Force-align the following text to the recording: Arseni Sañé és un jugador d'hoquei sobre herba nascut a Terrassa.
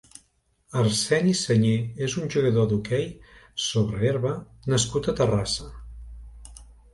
Arseni 0.83 1.33
Sañé 1.39 1.73
és 2.07 2.15
un 2.21 2.31
jugador 2.35 2.65
d'hoquei 2.71 3.05
sobre 3.67 4.01
herba 4.09 4.33
nascut 4.75 5.11
a 5.13 5.17
Terrassa. 5.21 5.69